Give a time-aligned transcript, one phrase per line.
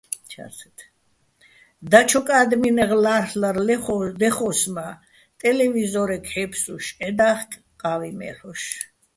[1.91, 3.57] დაჩოკ ა́დმენეღ ლა́რ'ლარ
[4.19, 4.93] დეხო́ს მა́,
[5.39, 8.63] ტელევიზო́რეგ ჰ̦ე́ფსუშ ჺედა́ხკ, ყა́ვი მე́ლ'ოშ.